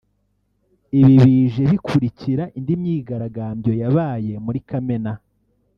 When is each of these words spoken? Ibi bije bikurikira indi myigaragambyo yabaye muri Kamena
Ibi 0.99 1.15
bije 1.25 1.63
bikurikira 1.71 2.43
indi 2.57 2.73
myigaragambyo 2.81 3.71
yabaye 3.81 4.33
muri 4.45 4.59
Kamena 4.69 5.13